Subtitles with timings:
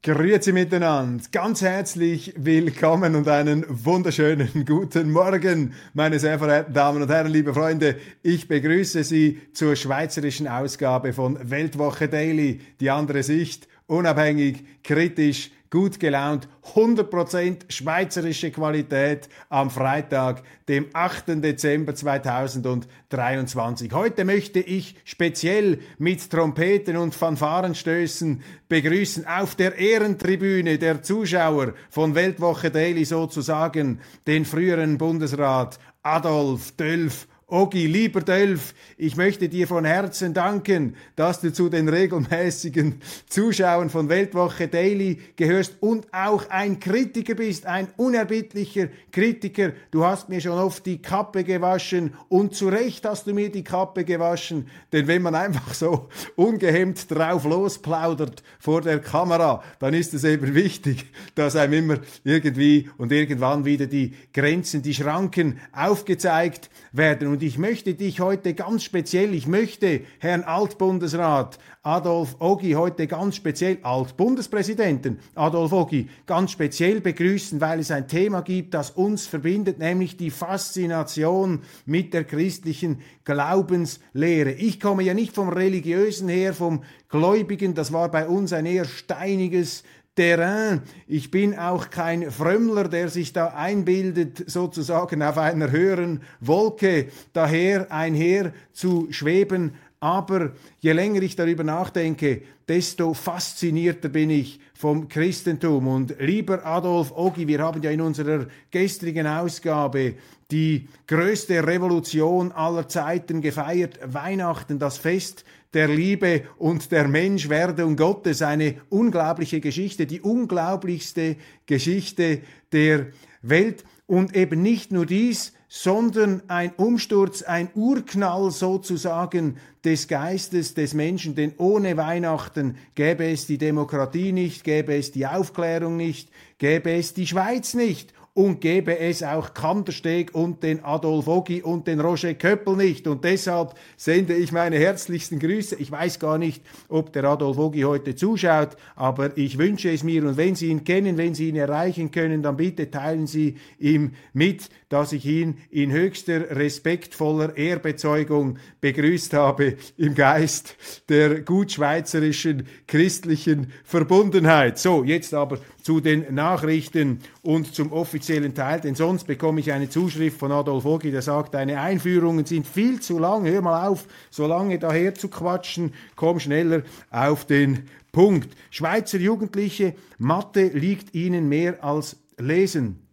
[0.00, 7.08] Grüezi miteinander, ganz herzlich willkommen und einen wunderschönen guten Morgen, meine sehr verehrten Damen und
[7.08, 7.96] Herren, liebe Freunde.
[8.22, 16.00] Ich begrüße Sie zur schweizerischen Ausgabe von Weltwoche Daily, die andere Sicht, unabhängig, kritisch, gut
[16.00, 21.42] gelaunt, 100% schweizerische Qualität am Freitag, dem 8.
[21.42, 23.92] Dezember 2023.
[23.92, 32.14] Heute möchte ich speziell mit Trompeten und Fanfarenstößen begrüßen auf der Ehrentribüne der Zuschauer von
[32.14, 39.86] Weltwoche Daily sozusagen den früheren Bundesrat Adolf Dölf Ogi, lieber Dölf, ich möchte dir von
[39.86, 46.78] Herzen danken, dass du zu den regelmäßigen Zuschauern von Weltwoche Daily gehörst und auch ein
[46.78, 49.72] Kritiker bist, ein unerbittlicher Kritiker.
[49.90, 53.64] Du hast mir schon oft die Kappe gewaschen und zu Recht hast du mir die
[53.64, 60.12] Kappe gewaschen, denn wenn man einfach so ungehemmt drauf losplaudert vor der Kamera, dann ist
[60.12, 66.68] es eben wichtig, dass einem immer irgendwie und irgendwann wieder die Grenzen, die Schranken aufgezeigt
[66.92, 67.28] werden.
[67.28, 73.36] Und ich möchte dich heute ganz speziell, ich möchte Herrn Altbundesrat Adolf Ogi heute ganz
[73.36, 79.78] speziell, Altbundespräsidenten Adolf Ogi, ganz speziell begrüßen, weil es ein Thema gibt, das uns verbindet,
[79.78, 84.52] nämlich die Faszination mit der christlichen Glaubenslehre.
[84.52, 88.84] Ich komme ja nicht vom Religiösen her, vom Gläubigen, das war bei uns ein eher
[88.84, 89.82] steiniges
[90.18, 90.82] Terrain.
[91.06, 97.92] Ich bin auch kein Frömmler, der sich da einbildet, sozusagen auf einer höheren Wolke daher
[97.92, 99.74] einher zu schweben.
[100.00, 105.86] Aber je länger ich darüber nachdenke, desto faszinierter bin ich vom Christentum.
[105.86, 110.14] Und lieber Adolf Ogi, wir haben ja in unserer gestrigen Ausgabe
[110.50, 118.42] die größte Revolution aller Zeiten gefeiert, Weihnachten, das Fest der Liebe und der Menschwerdung Gottes.
[118.42, 121.36] Eine unglaubliche Geschichte, die unglaublichste
[121.66, 122.40] Geschichte
[122.72, 123.08] der
[123.42, 123.84] Welt.
[124.06, 131.34] Und eben nicht nur dies, sondern ein Umsturz, ein Urknall sozusagen des Geistes des Menschen,
[131.34, 137.12] denn ohne Weihnachten gäbe es die Demokratie nicht, gäbe es die Aufklärung nicht, gäbe es
[137.12, 142.34] die Schweiz nicht und gäbe es auch Kandersteg und den Adolf Ogi und den Roger
[142.34, 143.08] Köppel nicht.
[143.08, 145.74] Und deshalb sende ich meine herzlichsten Grüße.
[145.74, 150.24] Ich weiß gar nicht, ob der Adolf Ogi heute zuschaut, aber ich wünsche es mir.
[150.24, 154.12] Und wenn Sie ihn kennen, wenn Sie ihn erreichen können, dann bitte teilen Sie ihm
[154.34, 160.76] mit, dass ich ihn in höchster respektvoller Ehrbezeugung begrüßt habe im Geist
[161.08, 164.78] der gut schweizerischen christlichen Verbundenheit.
[164.78, 169.88] So, jetzt aber zu den Nachrichten und zum offiziellen Teil, denn sonst bekomme ich eine
[169.88, 174.06] Zuschrift von Adolf Ogi, der sagt, deine Einführungen sind viel zu lang, hör mal auf,
[174.30, 178.54] so lange daher zu quatschen, komm schneller auf den Punkt.
[178.70, 183.07] Schweizer Jugendliche, Mathe liegt ihnen mehr als Lesen.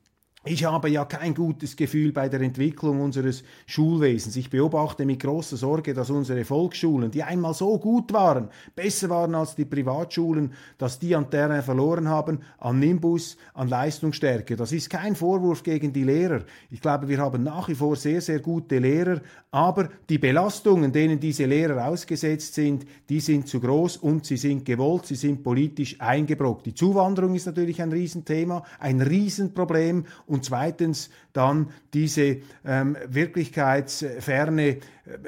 [0.47, 4.35] Ich habe ja kein gutes Gefühl bei der Entwicklung unseres Schulwesens.
[4.35, 9.33] Ich beobachte mit großer Sorge, dass unsere Volksschulen, die einmal so gut waren, besser waren
[9.33, 14.55] als die Privatschulen, dass die an Terrain verloren haben, an Nimbus, an Leistungsstärke.
[14.55, 16.43] Das ist kein Vorwurf gegen die Lehrer.
[16.69, 21.19] Ich glaube, wir haben nach wie vor sehr, sehr gute Lehrer, aber die Belastungen, denen
[21.19, 25.99] diese Lehrer ausgesetzt sind, die sind zu groß und sie sind gewollt, sie sind politisch
[25.99, 26.67] eingebrockt.
[26.67, 30.05] Die Zuwanderung ist natürlich ein Riesenthema, ein Riesenproblem
[30.43, 34.79] zweitens dann diese ähm, wirklichkeitsferne äh,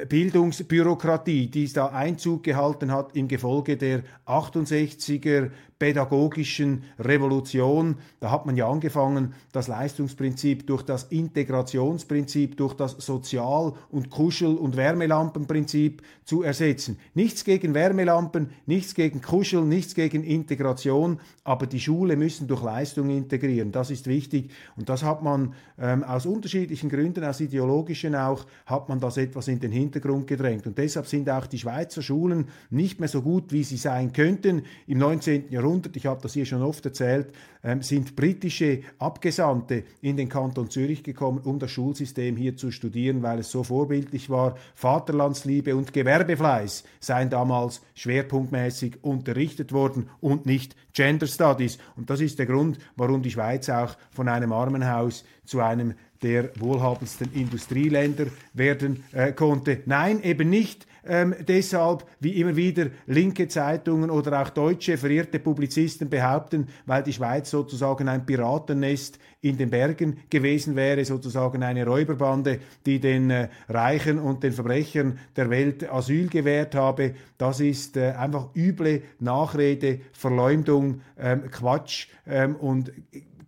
[0.07, 7.97] Bildungsbürokratie, die da Einzug gehalten hat im Gefolge der 68er pädagogischen Revolution.
[8.19, 14.55] Da hat man ja angefangen, das Leistungsprinzip durch das Integrationsprinzip, durch das Sozial- und Kuschel-
[14.55, 16.97] und Wärmelampenprinzip zu ersetzen.
[17.13, 23.09] Nichts gegen Wärmelampen, nichts gegen Kuschel, nichts gegen Integration, aber die Schule müssen durch Leistung
[23.09, 23.71] integrieren.
[23.71, 28.89] Das ist wichtig und das hat man ähm, aus unterschiedlichen Gründen, aus ideologischen auch, hat
[28.89, 30.67] man das etwas in den Hintergrund gedrängt.
[30.67, 34.63] Und deshalb sind auch die Schweizer Schulen nicht mehr so gut, wie sie sein könnten.
[34.87, 35.51] Im 19.
[35.51, 37.33] Jahrhundert, ich habe das hier schon oft erzählt,
[37.63, 43.23] ähm, sind britische Abgesandte in den Kanton Zürich gekommen, um das Schulsystem hier zu studieren,
[43.23, 44.55] weil es so vorbildlich war.
[44.75, 51.77] Vaterlandsliebe und Gewerbefleiß seien damals schwerpunktmäßig unterrichtet worden und nicht Gender Studies.
[51.95, 56.49] Und das ist der Grund, warum die Schweiz auch von einem Armenhaus zu einem der
[56.59, 59.81] wohlhabendsten Industrieländer werden äh, konnte.
[59.85, 66.09] Nein, eben nicht ähm, deshalb, wie immer wieder linke Zeitungen oder auch deutsche verirrte Publizisten
[66.09, 72.59] behaupten, weil die Schweiz sozusagen ein Piratennest in den Bergen gewesen wäre, sozusagen eine Räuberbande,
[72.85, 77.15] die den äh, Reichen und den Verbrechern der Welt Asyl gewährt habe.
[77.37, 82.91] Das ist äh, einfach üble Nachrede, Verleumdung, ähm, Quatsch ähm, und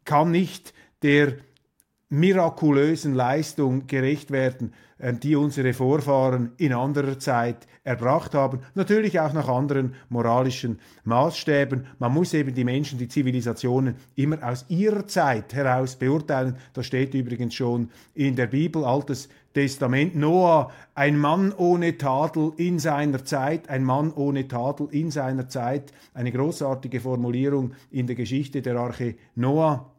[0.06, 1.34] kann nicht der
[2.10, 8.60] mirakulösen Leistung gerecht werden, die unsere Vorfahren in anderer Zeit erbracht haben.
[8.76, 11.88] Natürlich auch nach anderen moralischen Maßstäben.
[12.00, 16.58] Man muss eben die Menschen, die Zivilisationen immer aus ihrer Zeit heraus beurteilen.
[16.74, 20.16] Das steht übrigens schon in der Bibel, Altes Testament.
[20.16, 25.94] Noah, ein Mann ohne Tadel in seiner Zeit, ein Mann ohne Tadel in seiner Zeit.
[26.14, 29.90] Eine großartige Formulierung in der Geschichte der Arche Noah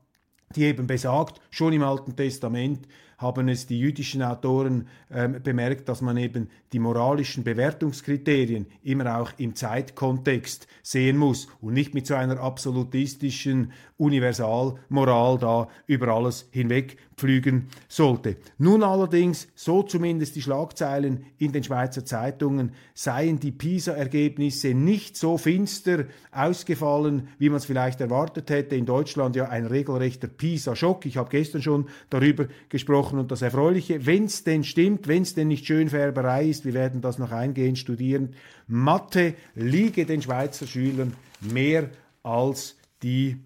[0.56, 2.88] die eben besagt, schon im Alten Testament
[3.20, 9.32] haben es die jüdischen Autoren ähm, bemerkt, dass man eben die moralischen Bewertungskriterien immer auch
[9.36, 16.96] im Zeitkontext sehen muss und nicht mit so einer absolutistischen Universalmoral da über alles hinweg
[17.20, 18.36] pflügen sollte.
[18.56, 25.36] Nun allerdings, so zumindest die Schlagzeilen in den Schweizer Zeitungen, seien die PISA-Ergebnisse nicht so
[25.36, 28.74] finster ausgefallen, wie man es vielleicht erwartet hätte.
[28.76, 31.04] In Deutschland ja ein regelrechter PISA-Schock.
[31.04, 35.34] Ich habe gestern schon darüber gesprochen und das Erfreuliche, wenn es denn stimmt, wenn es
[35.34, 38.34] denn nicht Schönfärberei ist, wir werden das noch eingehend studieren,
[38.66, 41.90] Mathe liege den Schweizer Schülern mehr
[42.22, 43.38] als die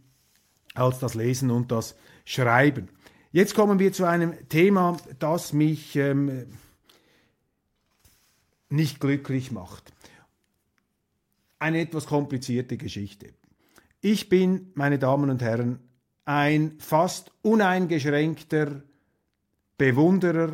[0.74, 2.88] als das Lesen und das Schreiben.
[3.32, 6.46] Jetzt kommen wir zu einem Thema, das mich ähm,
[8.68, 9.92] nicht glücklich macht.
[11.58, 13.32] Eine etwas komplizierte Geschichte.
[14.00, 15.78] Ich bin, meine Damen und Herren,
[16.24, 18.82] ein fast uneingeschränkter
[19.76, 20.52] Bewunderer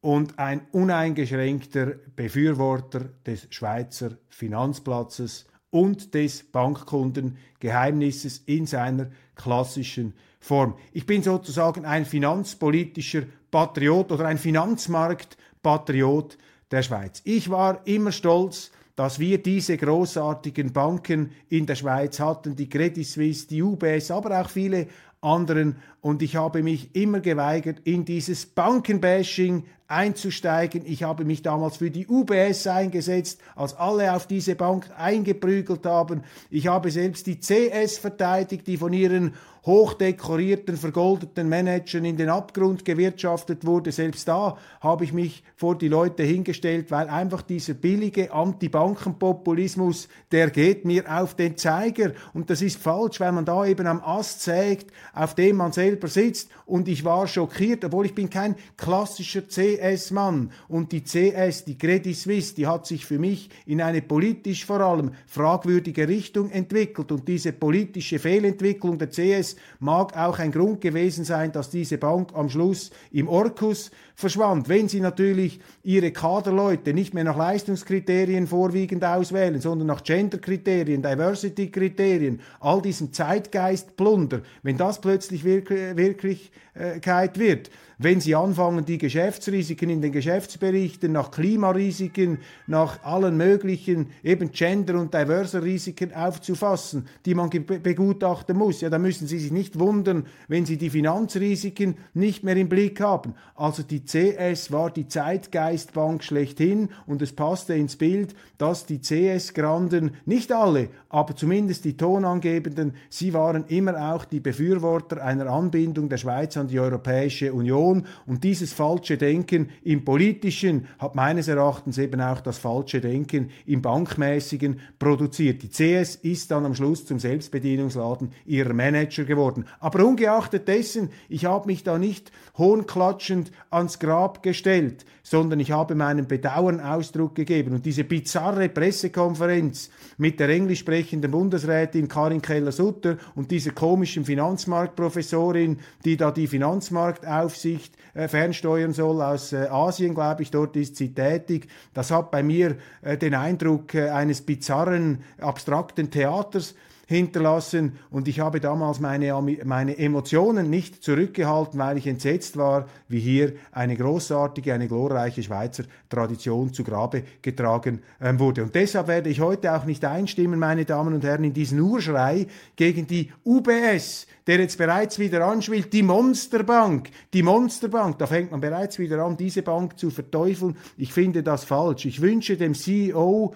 [0.00, 10.76] und ein uneingeschränkter Befürworter des Schweizer Finanzplatzes und des Bankkundengeheimnisses in seiner klassischen Form.
[10.92, 16.38] Ich bin sozusagen ein finanzpolitischer Patriot oder ein Finanzmarktpatriot
[16.70, 17.20] der Schweiz.
[17.24, 23.06] Ich war immer stolz, dass wir diese großartigen Banken in der Schweiz hatten, die Credit
[23.06, 24.88] Suisse, die UBS, aber auch viele
[25.20, 25.76] anderen.
[26.00, 30.82] Und ich habe mich immer geweigert, in dieses Bankenbashing einzusteigen.
[30.84, 36.22] Ich habe mich damals für die UBS eingesetzt, als alle auf diese Bank eingeprügelt haben.
[36.50, 39.34] Ich habe selbst die CS verteidigt, die von ihren
[39.66, 43.90] hochdekorierten, vergoldeten Managern in den Abgrund gewirtschaftet wurde.
[43.90, 50.50] Selbst da habe ich mich vor die Leute hingestellt, weil einfach dieser billige Anti-Banken-Populismus, der
[50.50, 52.12] geht mir auf den Zeiger.
[52.32, 56.06] Und das ist falsch, weil man da eben am Ast sägt, auf dem man selber
[56.06, 56.48] sitzt.
[56.64, 60.50] Und ich war schockiert, obwohl ich bin kein klassischer CS-Mann.
[60.68, 64.80] Und die CS, die Credit Suisse, die hat sich für mich in eine politisch vor
[64.80, 67.12] allem fragwürdige Richtung entwickelt.
[67.12, 72.30] Und diese politische Fehlentwicklung der CS mag auch ein Grund gewesen sein, dass diese Bank
[72.34, 74.68] am Schluss im Orkus verschwand.
[74.68, 82.40] Wenn sie natürlich ihre Kaderleute nicht mehr nach Leistungskriterien vorwiegend auswählen, sondern nach Genderkriterien, Diversity-Kriterien,
[82.60, 90.12] all diesen Zeitgeistplunder, wenn das plötzlich Wirklichkeit wird, wenn Sie anfangen, die Geschäftsrisiken in den
[90.12, 98.82] Geschäftsberichten nach Klimarisiken, nach allen möglichen eben Gender- und Diverser-Risiken aufzufassen, die man begutachten muss,
[98.82, 103.00] ja, dann müssen Sie sich nicht wundern, wenn Sie die Finanzrisiken nicht mehr im Blick
[103.00, 103.34] haben.
[103.54, 110.10] Also die CS war die Zeitgeistbank schlechthin und es passte ins Bild, dass die CS-Granden,
[110.26, 116.18] nicht alle, aber zumindest die Tonangebenden, sie waren immer auch die Befürworter einer Anbindung der
[116.18, 121.98] Schweiz an die Europäische Union Tradition und dieses falsche Denken im politischen hat meines Erachtens
[121.98, 125.62] eben auch das falsche Denken im bankmäßigen produziert.
[125.62, 129.66] Die CS ist dann am Schluss zum Selbstbedienungsladen ihrer Manager geworden.
[129.80, 135.94] Aber ungeachtet dessen, ich habe mich da nicht hohnklatschend ans Grab gestellt, sondern ich habe
[135.94, 137.74] meinen Bedauern Ausdruck gegeben.
[137.74, 145.78] Und diese bizarre Pressekonferenz mit der englisch sprechenden Bundesrätin Karin Keller-Sutter und dieser komischen Finanzmarktprofessorin,
[146.04, 147.75] die da die Finanzmarktaufsicht
[148.14, 151.68] äh, fernsteuern soll aus äh, Asien, glaube ich, dort ist sie tätig.
[151.94, 156.74] Das hat bei mir äh, den Eindruck äh, eines bizarren, abstrakten Theaters
[157.06, 159.32] hinterlassen und ich habe damals meine,
[159.64, 165.84] meine Emotionen nicht zurückgehalten, weil ich entsetzt war, wie hier eine großartige, eine glorreiche Schweizer
[166.08, 168.64] Tradition zu Grabe getragen ähm, wurde.
[168.64, 172.48] Und deshalb werde ich heute auch nicht einstimmen, meine Damen und Herren, in diesen Urschrei
[172.74, 178.60] gegen die UBS, der jetzt bereits wieder anschwillt, die Monsterbank, die Monsterbank, da fängt man
[178.60, 180.76] bereits wieder an, diese Bank zu verteufeln.
[180.96, 182.04] Ich finde das falsch.
[182.04, 183.54] Ich wünsche dem CEO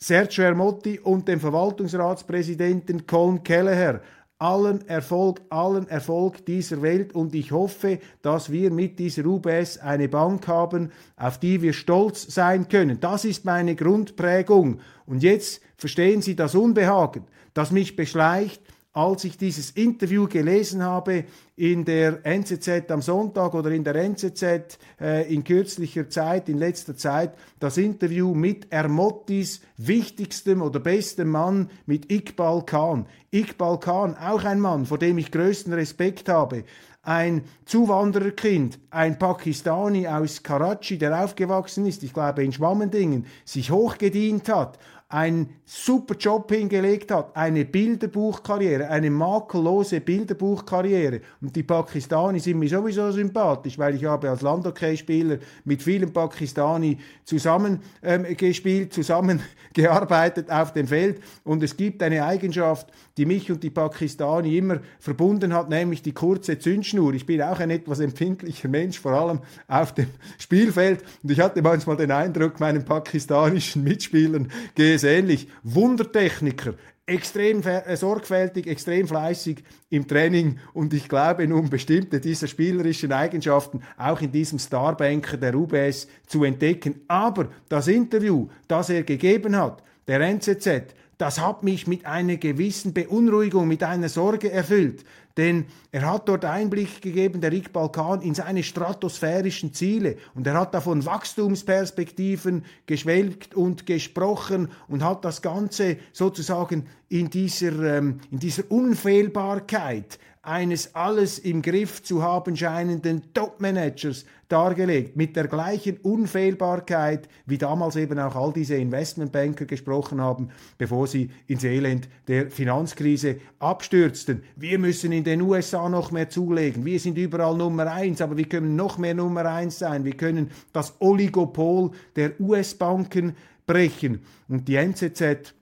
[0.00, 4.00] Sergio Ermotti und dem Verwaltungsratspräsidenten Colin Kelleher
[4.38, 10.08] allen Erfolg, allen Erfolg dieser Welt und ich hoffe, dass wir mit dieser UBS eine
[10.08, 13.00] Bank haben, auf die wir stolz sein können.
[13.00, 14.78] Das ist meine Grundprägung.
[15.06, 18.62] Und jetzt verstehen Sie das Unbehagen, das mich beschleicht,
[18.92, 21.24] als ich dieses Interview gelesen habe
[21.58, 26.96] in der NZZ am Sonntag oder in der NZZ äh, in kürzlicher Zeit, in letzter
[26.96, 33.06] Zeit, das Interview mit Ermottis wichtigstem oder bestem Mann, mit Iqbal Khan.
[33.32, 36.62] Iqbal Khan, auch ein Mann, vor dem ich größten Respekt habe.
[37.02, 44.48] Ein Zuwandererkind, ein Pakistani aus Karachi, der aufgewachsen ist, ich glaube in Schwammendingen, sich hochgedient
[44.48, 51.22] hat einen super Job hingelegt hat, eine Bilderbuchkarriere, eine makellose Bilderbuchkarriere.
[51.48, 56.98] Und die Pakistani sind mir sowieso sympathisch, weil ich habe als Landhockeyspieler mit vielen Pakistani
[57.24, 59.40] zusammen ähm, gespielt, zusammen
[59.72, 61.22] gearbeitet auf dem Feld.
[61.44, 66.12] Und es gibt eine Eigenschaft, die mich und die Pakistani immer verbunden hat, nämlich die
[66.12, 67.14] kurze Zündschnur.
[67.14, 71.02] Ich bin auch ein etwas empfindlicher Mensch, vor allem auf dem Spielfeld.
[71.22, 75.48] Und ich hatte manchmal den Eindruck, meinen pakistanischen Mitspielern gehe es ähnlich.
[75.62, 76.74] Wundertechniker,
[77.08, 83.82] extrem äh, sorgfältig, extrem fleißig im Training und ich glaube nun bestimmte dieser spielerischen Eigenschaften
[83.96, 87.00] auch in diesem Starbanker der UBS zu entdecken.
[87.08, 92.92] Aber das Interview, das er gegeben hat, der NZZ, das hat mich mit einer gewissen
[92.92, 95.04] Beunruhigung, mit einer Sorge erfüllt.
[95.38, 100.16] Denn er hat dort Einblick gegeben, der Rick Balkan, in seine stratosphärischen Ziele.
[100.34, 107.98] Und er hat davon Wachstumsperspektiven geschwelgt und gesprochen und hat das Ganze sozusagen in dieser,
[107.98, 115.46] ähm, in dieser Unfehlbarkeit eines alles im Griff zu haben scheinenden Top-Managers dargelegt, mit der
[115.46, 122.08] gleichen Unfehlbarkeit, wie damals eben auch all diese Investmentbanker gesprochen haben, bevor sie ins Elend
[122.28, 124.42] der Finanzkrise abstürzten.
[124.56, 128.48] Wir müssen in den USA noch mehr zulegen, wir sind überall Nummer eins, aber wir
[128.48, 134.22] können noch mehr Nummer eins sein, wir können das Oligopol der US-Banken brechen.
[134.48, 135.54] Und die NZZ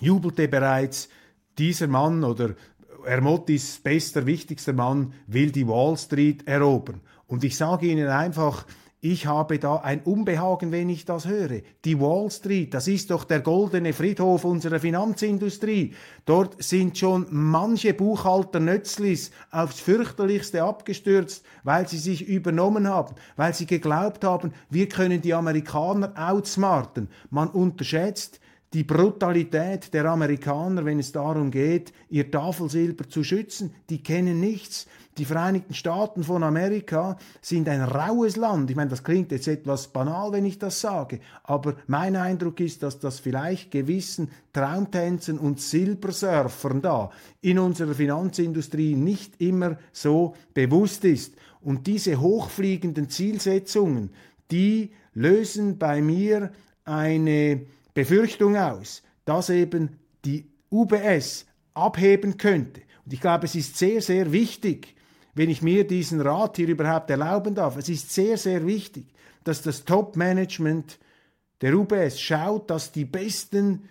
[0.00, 1.08] jubelte bereits,
[1.58, 2.54] dieser Mann oder
[3.04, 7.00] Ermottis bester, wichtigster Mann will die Wall Street erobern.
[7.26, 8.66] Und ich sage Ihnen einfach,
[9.00, 11.60] ich habe da ein Unbehagen, wenn ich das höre.
[11.84, 15.94] Die Wall Street, das ist doch der goldene Friedhof unserer Finanzindustrie.
[16.24, 23.54] Dort sind schon manche Buchhalter Nötzlis aufs fürchterlichste abgestürzt, weil sie sich übernommen haben, weil
[23.54, 27.08] sie geglaubt haben, wir können die Amerikaner outsmarten.
[27.30, 28.40] Man unterschätzt
[28.74, 34.86] die Brutalität der Amerikaner, wenn es darum geht, ihr Tafelsilber zu schützen, die kennen nichts.
[35.16, 38.70] Die Vereinigten Staaten von Amerika sind ein raues Land.
[38.70, 42.82] Ich meine, das klingt jetzt etwas banal, wenn ich das sage, aber mein Eindruck ist,
[42.82, 47.10] dass das vielleicht gewissen Traumtänzen und Silbersurfern da
[47.40, 51.34] in unserer Finanzindustrie nicht immer so bewusst ist.
[51.62, 54.10] Und diese hochfliegenden Zielsetzungen,
[54.50, 56.52] die lösen bei mir
[56.84, 57.62] eine
[57.98, 62.82] Befürchtung aus, dass eben die UBS abheben könnte.
[63.04, 64.94] Und ich glaube, es ist sehr, sehr wichtig,
[65.34, 69.06] wenn ich mir diesen Rat hier überhaupt erlauben darf, es ist sehr, sehr wichtig,
[69.42, 71.00] dass das Top-Management
[71.60, 73.88] der UBS schaut, dass die besten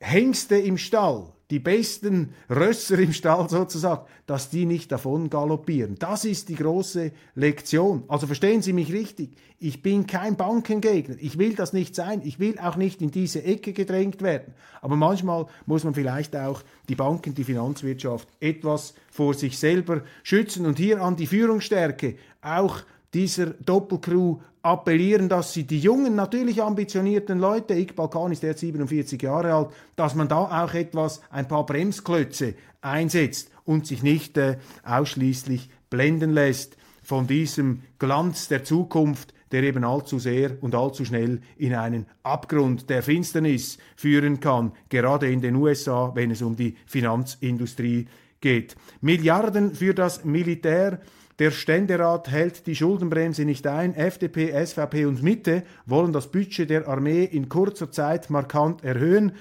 [0.00, 5.96] Hengste im Stall, die besten Rösser im Stall sozusagen, dass die nicht davon galoppieren.
[5.98, 8.02] Das ist die große Lektion.
[8.08, 9.36] Also verstehen Sie mich richtig.
[9.58, 11.16] Ich bin kein Bankengegner.
[11.20, 12.20] Ich will das nicht sein.
[12.24, 14.54] Ich will auch nicht in diese Ecke gedrängt werden.
[14.82, 20.66] Aber manchmal muss man vielleicht auch die Banken, die Finanzwirtschaft etwas vor sich selber schützen
[20.66, 22.80] und hier an die Führungsstärke auch
[23.14, 29.22] dieser Doppelcrew appellieren, dass sie die jungen, natürlich ambitionierten Leute, Iqbal Khan ist jetzt 47
[29.22, 34.58] Jahre alt, dass man da auch etwas, ein paar Bremsklötze einsetzt und sich nicht äh,
[34.84, 41.40] ausschließlich blenden lässt von diesem Glanz der Zukunft, der eben allzu sehr und allzu schnell
[41.56, 46.76] in einen Abgrund der Finsternis führen kann, gerade in den USA, wenn es um die
[46.86, 48.25] Finanzindustrie geht.
[49.00, 51.00] Milliarden für das Militär,
[51.38, 53.94] der Ständerat hält die Schuldenbremse nicht ein.
[53.94, 59.32] FDP, SVP und Mitte wollen das Budget der Armee in kurzer Zeit markant erhöhen.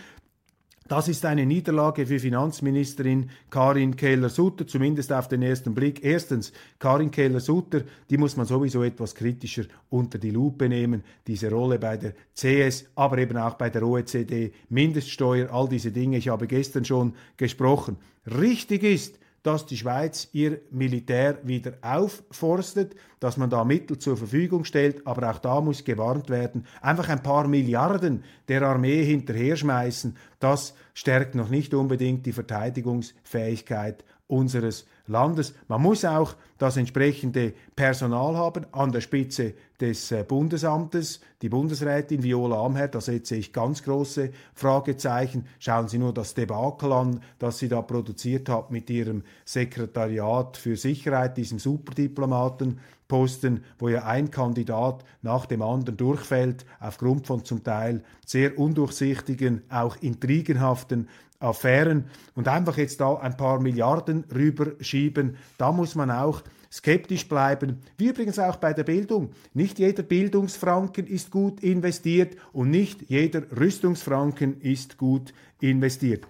[0.88, 6.04] Das ist eine Niederlage für Finanzministerin Karin Keller-Sutter, zumindest auf den ersten Blick.
[6.04, 11.04] Erstens, Karin Keller-Sutter, die muss man sowieso etwas kritischer unter die Lupe nehmen.
[11.26, 16.18] Diese Rolle bei der CS, aber eben auch bei der OECD, Mindeststeuer, all diese Dinge.
[16.18, 17.98] Ich habe gestern schon gesprochen.
[18.28, 24.66] Richtig ist, dass die Schweiz ihr Militär wieder aufforstet, dass man da Mittel zur Verfügung
[24.66, 30.18] stellt, aber auch da muss gewarnt werden, einfach ein paar Milliarden der Armee hinterher schmeißen,
[30.40, 35.54] das stärkt noch nicht unbedingt die Verteidigungsfähigkeit unseres Landes.
[35.68, 41.22] Man muss auch das entsprechende Personal haben an der Spitze des äh, Bundesamtes.
[41.42, 45.46] Die Bundesrätin Viola Amherd, da setze ich ganz große Fragezeichen.
[45.60, 50.78] Schauen Sie nur das Debakel an, das sie da produziert hat mit ihrem Sekretariat für
[50.78, 58.02] Sicherheit, diesem Superdiplomatenposten, wo ja ein Kandidat nach dem anderen durchfällt, aufgrund von zum Teil
[58.26, 65.96] sehr undurchsichtigen, auch intrigenhaften Affären und einfach jetzt da ein paar Milliarden rüberschieben, da muss
[65.96, 69.32] man auch skeptisch bleiben, wie übrigens auch bei der Bildung.
[69.54, 76.26] Nicht jeder Bildungsfranken ist gut investiert und nicht jeder Rüstungsfranken ist gut investiert.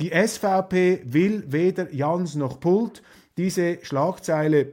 [0.00, 3.02] Die SVP will weder Jans noch Pult.
[3.36, 4.72] Diese Schlagzeile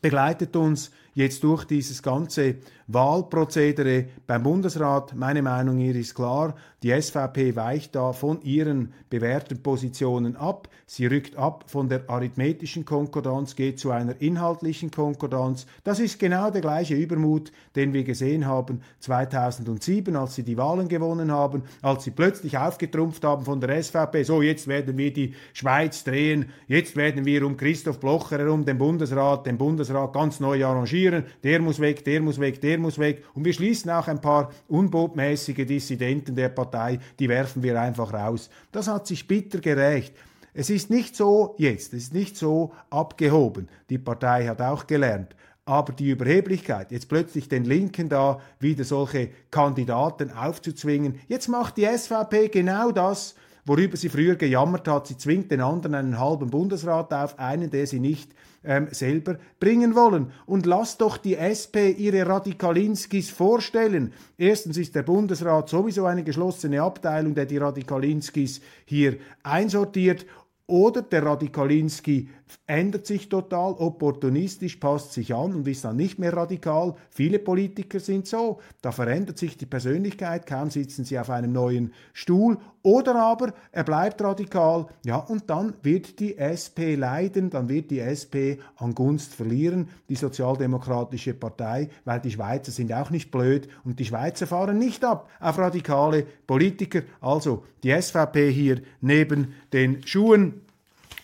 [0.00, 0.90] begleitet uns
[1.20, 2.56] jetzt durch dieses ganze
[2.92, 5.14] Wahlprozedere beim Bundesrat.
[5.14, 10.68] Meine Meinung hier ist klar, die SVP weicht da von ihren bewährten Positionen ab.
[10.86, 15.66] Sie rückt ab von der arithmetischen Konkordanz, geht zu einer inhaltlichen Konkordanz.
[15.84, 20.88] Das ist genau der gleiche Übermut, den wir gesehen haben 2007, als sie die Wahlen
[20.88, 24.24] gewonnen haben, als sie plötzlich aufgetrumpft haben von der SVP.
[24.24, 28.78] So, jetzt werden wir die Schweiz drehen, jetzt werden wir um Christoph Blocher herum den
[28.78, 31.09] Bundesrat, den Bundesrat ganz neu arrangieren.
[31.42, 33.24] Der muss weg, der muss weg, der muss weg.
[33.34, 38.50] Und wir schließen auch ein paar unbotmäßige Dissidenten der Partei, die werfen wir einfach raus.
[38.72, 40.14] Das hat sich bitter gerecht.
[40.52, 43.68] Es ist nicht so jetzt, es ist nicht so abgehoben.
[43.88, 45.36] Die Partei hat auch gelernt.
[45.64, 51.86] Aber die Überheblichkeit, jetzt plötzlich den Linken da wieder solche Kandidaten aufzuzwingen, jetzt macht die
[51.86, 55.06] SVP genau das, worüber sie früher gejammert hat.
[55.06, 58.32] Sie zwingt den anderen einen halben Bundesrat auf, einen, der sie nicht
[58.64, 60.32] ähm, selber bringen wollen.
[60.46, 64.12] Und lasst doch die SP ihre Radikalinskis vorstellen.
[64.36, 70.26] Erstens ist der Bundesrat sowieso eine geschlossene Abteilung, der die Radikalinskis hier einsortiert
[70.66, 72.28] oder der Radikalinski
[72.66, 76.94] ändert sich total, opportunistisch, passt sich an und ist dann nicht mehr radikal.
[77.10, 78.60] Viele Politiker sind so.
[78.82, 82.58] Da verändert sich die Persönlichkeit, kaum sitzen sie auf einem neuen Stuhl.
[82.82, 88.00] Oder aber er bleibt radikal, ja, und dann wird die SP leiden, dann wird die
[88.00, 93.98] SP an Gunst verlieren, die Sozialdemokratische Partei, weil die Schweizer sind auch nicht blöd und
[93.98, 97.02] die Schweizer fahren nicht ab auf radikale Politiker.
[97.20, 100.62] Also die SVP hier neben den Schuhen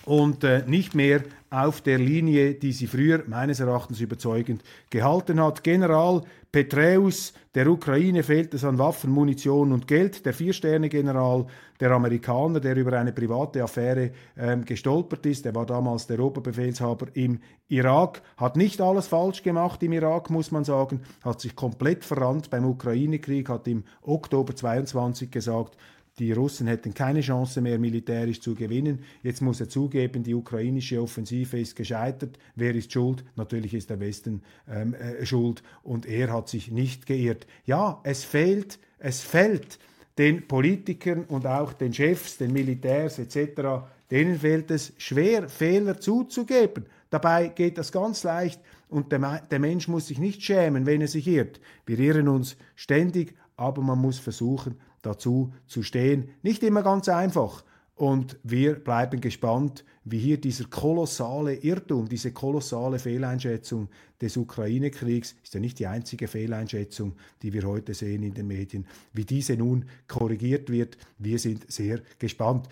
[0.06, 5.62] und äh, nicht mehr auf der Linie, die sie früher meines Erachtens überzeugend gehalten hat.
[5.62, 10.24] General Petreus, der Ukraine fehlt es an Waffen, Munition und Geld.
[10.24, 11.46] Der Vier-Sterne-General,
[11.80, 17.08] der Amerikaner, der über eine private Affäre ähm, gestolpert ist, der war damals der Oberbefehlshaber
[17.14, 22.04] im Irak, hat nicht alles falsch gemacht im Irak, muss man sagen, hat sich komplett
[22.04, 25.76] verrannt beim Ukraine-Krieg, hat im Oktober 22 gesagt,
[26.18, 29.00] die Russen hätten keine Chance mehr militärisch zu gewinnen.
[29.22, 32.38] Jetzt muss er zugeben, die ukrainische Offensive ist gescheitert.
[32.54, 33.22] Wer ist schuld?
[33.36, 37.46] Natürlich ist der Westen ähm, äh, schuld und er hat sich nicht geirrt.
[37.66, 39.78] Ja, es fehlt, es fällt
[40.16, 46.86] den Politikern und auch den Chefs, den Militärs etc., denen fehlt es schwer, Fehler zuzugeben.
[47.10, 51.08] Dabei geht das ganz leicht und der, der Mensch muss sich nicht schämen, wenn er
[51.08, 51.60] sich irrt.
[51.84, 54.76] Wir irren uns ständig, aber man muss versuchen,
[55.06, 56.28] dazu zu stehen.
[56.42, 57.64] Nicht immer ganz einfach,
[57.96, 63.88] und wir bleiben gespannt, wie hier dieser kolossale Irrtum, diese kolossale Fehleinschätzung
[64.20, 68.86] des Ukraine-Kriegs, ist ja nicht die einzige Fehleinschätzung, die wir heute sehen in den Medien,
[69.14, 70.98] wie diese nun korrigiert wird.
[71.18, 72.68] Wir sind sehr gespannt.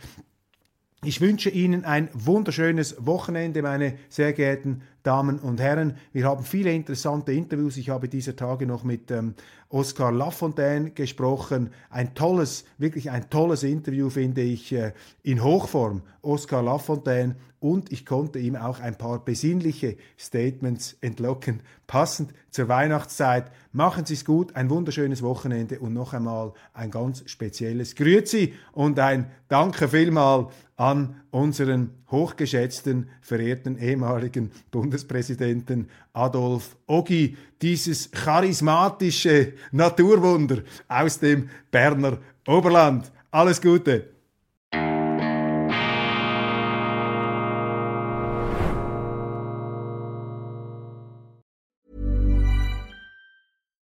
[1.03, 5.99] Ich wünsche Ihnen ein wunderschönes Wochenende, meine sehr geehrten Damen und Herren.
[6.13, 7.77] Wir haben viele interessante Interviews.
[7.77, 9.35] Ich habe dieser Tage noch mit ähm,
[9.69, 11.71] Oscar Lafontaine gesprochen.
[11.91, 16.03] Ein tolles, wirklich ein tolles Interview finde ich äh, in Hochform.
[16.23, 23.51] Oscar Lafontaine und ich konnte ihm auch ein paar besinnliche Statements entlocken, passend zur Weihnachtszeit.
[23.73, 28.99] Machen Sie es gut, ein wunderschönes Wochenende und noch einmal ein ganz spezielles Grüezi und
[28.99, 41.19] ein Danke vielmal an unseren hochgeschätzten, verehrten ehemaligen Bundespräsidenten Adolf Ogi, dieses charismatische Naturwunder aus
[41.19, 43.11] dem Berner Oberland.
[43.33, 44.11] Alles Gute!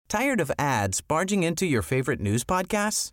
[0.09, 3.13] Tired of ads barging into your favorite news podcasts?